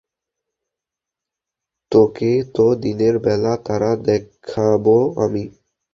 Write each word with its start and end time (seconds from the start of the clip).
তোকে 1.91 2.31
তো 2.55 2.65
দিনের 2.83 3.15
বেলা 3.19 3.53
তারা 3.65 3.91
দেখাবো 4.07 4.95
আমি। 5.17 5.43